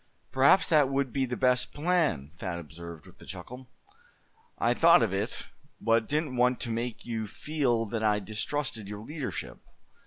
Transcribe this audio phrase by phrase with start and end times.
[0.31, 3.69] "Perhaps that would be the best plan," Thad observed, with a chuckle.
[4.57, 5.43] "I thought of it,
[5.79, 9.59] but didn't want to make you feel that I distrusted your leadership.